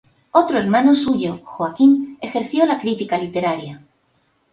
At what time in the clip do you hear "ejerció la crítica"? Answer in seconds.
2.21-3.19